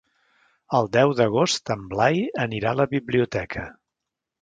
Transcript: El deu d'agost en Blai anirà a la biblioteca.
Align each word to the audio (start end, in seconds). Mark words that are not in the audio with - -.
El 0.77 0.89
deu 0.97 1.13
d'agost 1.19 1.73
en 1.77 1.85
Blai 1.93 2.19
anirà 2.49 2.75
a 2.75 2.83
la 2.83 2.91
biblioteca. 2.99 3.73